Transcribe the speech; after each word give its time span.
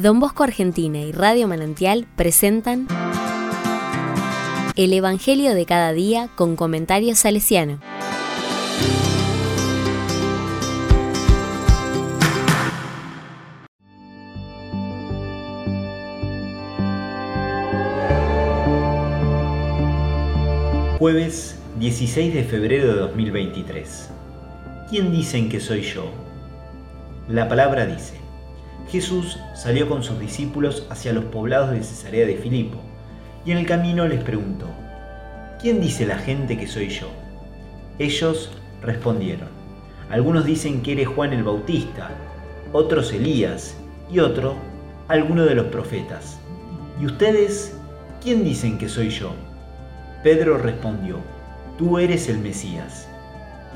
Don 0.00 0.18
Bosco 0.18 0.44
Argentina 0.44 0.98
y 0.98 1.12
Radio 1.12 1.46
Manantial 1.46 2.06
presentan 2.16 2.88
El 4.74 4.94
Evangelio 4.94 5.54
de 5.54 5.66
cada 5.66 5.92
día 5.92 6.30
con 6.36 6.56
comentarios 6.56 7.18
salesiano. 7.18 7.78
Jueves 20.98 21.58
16 21.78 22.32
de 22.32 22.44
febrero 22.44 22.94
de 22.94 23.00
2023. 23.00 24.08
¿Quién 24.88 25.12
dicen 25.12 25.50
que 25.50 25.60
soy 25.60 25.82
yo? 25.82 26.10
La 27.28 27.50
palabra 27.50 27.84
dice, 27.84 28.14
Jesús 28.90 29.38
salió 29.54 29.88
con 29.88 30.02
sus 30.02 30.18
discípulos 30.18 30.84
hacia 30.90 31.12
los 31.12 31.26
poblados 31.26 31.70
de 31.70 31.82
Cesarea 31.84 32.26
de 32.26 32.34
Filipo, 32.34 32.80
y 33.44 33.52
en 33.52 33.58
el 33.58 33.66
camino 33.66 34.08
les 34.08 34.20
preguntó, 34.24 34.66
¿quién 35.60 35.80
dice 35.80 36.06
la 36.06 36.18
gente 36.18 36.58
que 36.58 36.66
soy 36.66 36.88
yo? 36.88 37.06
Ellos 38.00 38.50
respondieron, 38.82 39.48
algunos 40.10 40.44
dicen 40.44 40.82
que 40.82 40.92
eres 40.92 41.06
Juan 41.06 41.32
el 41.32 41.44
Bautista, 41.44 42.10
otros 42.72 43.12
Elías, 43.12 43.76
y 44.10 44.18
otro, 44.18 44.56
alguno 45.06 45.44
de 45.44 45.54
los 45.54 45.66
profetas. 45.66 46.40
¿Y 47.00 47.06
ustedes, 47.06 47.76
quién 48.20 48.42
dicen 48.42 48.76
que 48.76 48.88
soy 48.88 49.10
yo? 49.10 49.34
Pedro 50.24 50.58
respondió, 50.58 51.18
tú 51.78 52.00
eres 52.00 52.28
el 52.28 52.38
Mesías. 52.38 53.08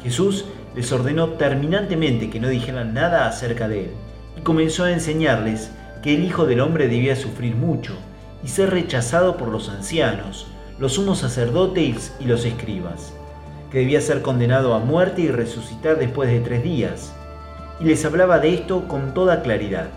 Jesús 0.03 0.47
les 0.75 0.91
ordenó 0.91 1.35
terminantemente 1.35 2.31
que 2.31 2.41
no 2.41 2.49
dijeran 2.49 2.95
nada 2.95 3.29
acerca 3.29 3.69
de 3.69 3.85
él 3.85 3.91
y 4.37 4.41
comenzó 4.41 4.85
a 4.85 4.93
enseñarles 4.93 5.71
que 6.03 6.15
el 6.15 6.25
Hijo 6.25 6.47
del 6.47 6.61
Hombre 6.61 6.89
debía 6.89 7.17
sufrir 7.17 7.55
mucho 7.55 7.95
y 8.45 8.49
ser 8.49 8.71
rechazado 8.71 9.37
por 9.37 9.49
los 9.49 9.69
ancianos, 9.69 10.47
los 10.79 10.95
sumos 10.95 11.19
sacerdotes 11.19 12.15
y 12.21 12.25
los 12.25 12.45
escribas, 12.45 13.15
que 13.71 13.79
debía 13.79 14.01
ser 14.01 14.23
condenado 14.23 14.75
a 14.75 14.81
muerte 14.81 15.23
y 15.23 15.29
resucitar 15.29 15.99
después 15.99 16.31
de 16.31 16.41
tres 16.41 16.63
días. 16.63 17.15
Y 17.81 17.85
les 17.85 18.05
hablaba 18.05 18.39
de 18.39 18.55
esto 18.55 18.87
con 18.87 19.15
toda 19.15 19.43
claridad. 19.43 19.89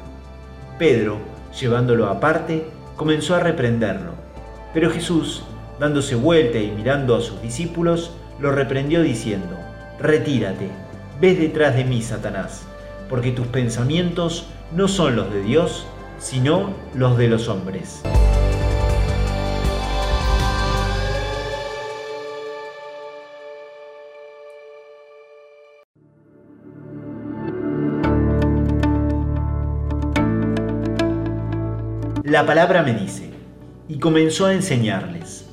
Pedro, 0.80 1.18
llevándolo 1.60 2.08
aparte, 2.08 2.66
comenzó 2.96 3.36
a 3.36 3.40
reprenderlo. 3.40 4.14
Pero 4.74 4.92
Jesús, 4.92 5.44
dándose 5.80 6.16
vuelta 6.16 6.58
y 6.58 6.72
mirando 6.72 7.16
a 7.16 7.22
sus 7.22 7.42
discípulos, 7.42 8.12
lo 8.40 8.52
reprendió 8.52 9.02
diciendo, 9.02 9.58
Retírate, 10.00 10.70
ves 11.20 11.40
detrás 11.40 11.76
de 11.76 11.84
mí, 11.84 12.02
Satanás, 12.02 12.66
porque 13.10 13.32
tus 13.32 13.48
pensamientos 13.48 14.48
no 14.72 14.88
son 14.88 15.16
los 15.16 15.32
de 15.34 15.42
Dios, 15.42 15.88
sino 16.20 16.74
los 16.94 17.18
de 17.18 17.28
los 17.28 17.48
hombres. 17.48 18.04
La 32.24 32.46
palabra 32.46 32.84
me 32.84 32.94
dice, 32.94 33.30
y 33.88 34.00
comenzó 34.00 34.48
a 34.48 34.54
enseñarles. 34.54 35.50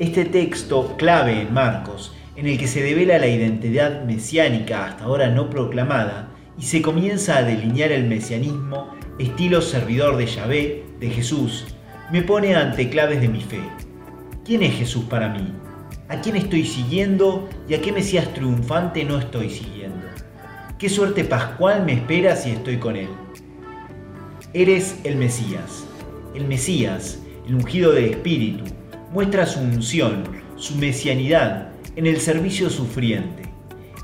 Este 0.00 0.24
texto 0.24 0.96
clave 0.98 1.40
en 1.40 1.54
Marcos, 1.54 2.16
en 2.34 2.46
el 2.46 2.58
que 2.58 2.66
se 2.66 2.82
devela 2.82 3.18
la 3.18 3.28
identidad 3.28 4.02
mesiánica 4.04 4.86
hasta 4.86 5.04
ahora 5.04 5.28
no 5.28 5.48
proclamada, 5.48 6.28
y 6.58 6.62
se 6.62 6.82
comienza 6.82 7.38
a 7.38 7.42
delinear 7.42 7.92
el 7.92 8.04
mesianismo 8.04 8.94
estilo 9.18 9.62
servidor 9.62 10.16
de 10.16 10.26
Yahvé, 10.26 10.84
de 11.00 11.10
Jesús, 11.10 11.66
me 12.10 12.22
pone 12.22 12.54
ante 12.54 12.88
claves 12.88 13.20
de 13.20 13.28
mi 13.28 13.40
fe. 13.40 13.60
¿Quién 14.44 14.62
es 14.62 14.74
Jesús 14.74 15.04
para 15.04 15.28
mí? 15.28 15.52
¿A 16.08 16.20
quién 16.20 16.36
estoy 16.36 16.64
siguiendo 16.64 17.48
y 17.68 17.74
a 17.74 17.80
qué 17.80 17.92
Mesías 17.92 18.32
triunfante 18.32 19.04
no 19.04 19.18
estoy 19.18 19.50
siguiendo? 19.50 20.06
¿Qué 20.78 20.88
suerte 20.88 21.24
pascual 21.24 21.84
me 21.84 21.94
espera 21.94 22.36
si 22.36 22.50
estoy 22.50 22.76
con 22.76 22.96
él? 22.96 23.08
Eres 24.52 25.00
el 25.04 25.16
Mesías, 25.16 25.86
el 26.34 26.46
Mesías, 26.46 27.18
el 27.46 27.56
ungido 27.56 27.92
del 27.92 28.04
Espíritu, 28.04 28.64
muestra 29.12 29.46
su 29.46 29.60
unción, 29.60 30.24
su 30.56 30.76
mesianidad 30.76 31.70
en 31.96 32.06
el 32.06 32.20
servicio 32.20 32.70
sufriente. 32.70 33.55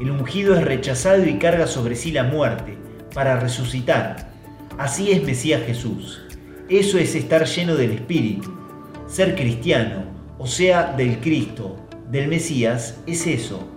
El 0.03 0.11
ungido 0.11 0.57
es 0.57 0.65
rechazado 0.65 1.25
y 1.25 1.35
carga 1.35 1.69
sobre 1.69 1.95
sí 1.95 2.11
la 2.11 2.25
muerte 2.25 2.77
para 3.15 3.39
resucitar. 3.39 4.33
Así 4.77 5.13
es 5.13 5.23
Mesías 5.23 5.63
Jesús. 5.65 6.21
Eso 6.69 6.99
es 6.99 7.15
estar 7.15 7.45
lleno 7.45 7.77
del 7.77 7.93
Espíritu. 7.93 8.53
Ser 9.07 9.37
cristiano, 9.37 10.03
o 10.41 10.49
sea, 10.49 10.93
del 10.97 11.21
Cristo, 11.21 11.77
del 12.11 12.27
Mesías, 12.27 12.99
es 13.07 13.29
eso. 13.29 13.69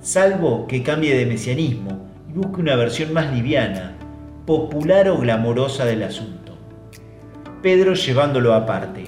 Salvo 0.00 0.66
que 0.66 0.82
cambie 0.82 1.16
de 1.16 1.26
mesianismo 1.26 2.08
y 2.28 2.32
busque 2.32 2.60
una 2.60 2.74
versión 2.74 3.12
más 3.12 3.32
liviana, 3.32 3.96
popular 4.46 5.08
o 5.08 5.18
glamorosa 5.18 5.84
del 5.84 6.02
asunto. 6.02 6.58
Pedro 7.62 7.94
llevándolo 7.94 8.52
aparte. 8.52 9.04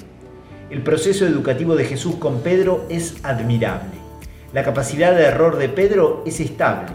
El 0.71 0.83
proceso 0.83 1.27
educativo 1.27 1.75
de 1.75 1.87
Jesús 1.87 2.15
con 2.15 2.43
Pedro 2.43 2.87
es 2.89 3.17
admirable. 3.25 4.00
La 4.53 4.65
capacidad 4.65 5.15
de 5.15 5.27
error 5.27 5.59
de 5.59 5.69
Pedro 5.69 6.25
es 6.27 6.41
estable. 6.41 6.89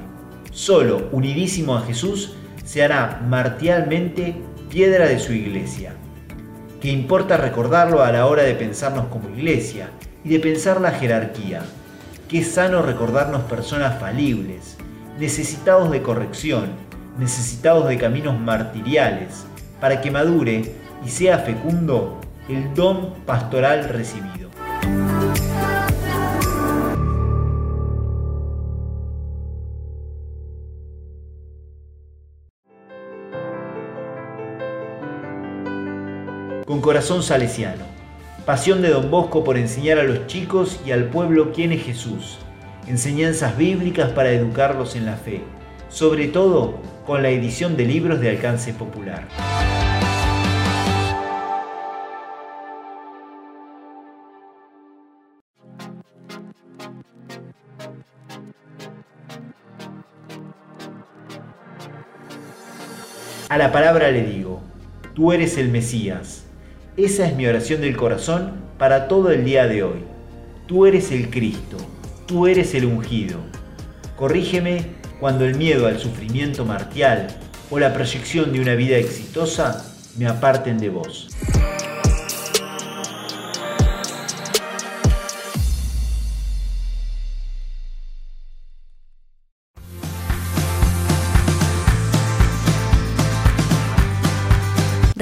Solo, 0.52 1.08
unidísimo 1.14 1.78
a 1.78 1.84
Jesús, 1.84 2.36
se 2.66 2.84
hará 2.84 3.22
martialmente 3.26 4.36
piedra 4.70 5.08
de 5.08 5.20
su 5.20 5.32
iglesia. 5.32 5.94
¿Qué 6.82 6.90
importa 6.90 7.38
recordarlo 7.38 8.04
a 8.04 8.12
la 8.12 8.26
hora 8.26 8.44
de 8.44 8.56
pensarnos 8.56 9.06
como 9.06 9.30
iglesia 9.30 9.90
y 10.26 10.30
de 10.30 10.40
pensar 10.42 10.82
la 10.82 10.92
jerarquía? 10.92 11.62
Qué 12.28 12.44
sano 12.44 12.82
recordarnos 12.82 13.44
personas 13.44 14.02
falibles, 14.02 14.76
necesitados 15.18 15.90
de 15.92 16.02
corrección, 16.02 16.72
necesitados 17.18 17.88
de 17.88 17.98
caminos 17.98 18.38
martiriales, 18.38 19.46
para 19.80 20.02
que 20.02 20.12
madure 20.12 20.74
y 21.06 21.10
sea 21.10 21.38
fecundo 21.38 22.20
el 22.50 22.74
don 22.74 23.14
pastoral 23.26 23.88
recibido. 23.88 24.45
Con 36.66 36.82
corazón 36.82 37.22
salesiano, 37.22 37.84
pasión 38.44 38.82
de 38.82 38.90
don 38.90 39.12
Bosco 39.12 39.44
por 39.44 39.56
enseñar 39.56 40.00
a 40.00 40.04
los 40.04 40.26
chicos 40.26 40.80
y 40.84 40.90
al 40.90 41.10
pueblo 41.10 41.52
quién 41.54 41.72
es 41.72 41.84
Jesús, 41.84 42.40
enseñanzas 42.88 43.56
bíblicas 43.56 44.10
para 44.14 44.32
educarlos 44.32 44.96
en 44.96 45.06
la 45.06 45.16
fe, 45.16 45.44
sobre 45.90 46.28
todo 46.28 46.80
con 47.06 47.22
la 47.22 47.30
edición 47.30 47.78
de 47.78 47.86
libros 47.86 48.20
de 48.20 48.32
alcance 48.32 48.74
popular. 48.74 49.28
A 63.50 63.58
la 63.60 63.72
palabra 63.72 64.10
le 64.10 64.24
digo, 64.24 64.62
tú 65.14 65.32
eres 65.32 65.60
el 65.60 65.70
Mesías. 65.70 66.45
Esa 66.98 67.28
es 67.28 67.36
mi 67.36 67.46
oración 67.46 67.82
del 67.82 67.98
corazón 67.98 68.54
para 68.78 69.10
todo 69.10 69.30
el 69.30 69.44
día 69.44 69.68
de 69.68 69.84
hoy. 69.84 70.06
Tú 70.66 70.86
eres 70.86 71.12
el 71.12 71.30
Cristo, 71.30 71.76
tú 72.26 72.48
eres 72.48 72.74
el 72.74 72.86
ungido. 72.86 73.40
Corrígeme 74.16 74.94
cuando 75.20 75.44
el 75.44 75.56
miedo 75.56 75.88
al 75.88 76.00
sufrimiento 76.00 76.64
martial 76.64 77.28
o 77.70 77.80
la 77.80 77.94
proyección 77.94 78.54
de 78.54 78.62
una 78.62 78.76
vida 78.76 78.96
exitosa 78.96 79.86
me 80.18 80.26
aparten 80.26 80.78
de 80.78 80.88
vos. 80.88 81.28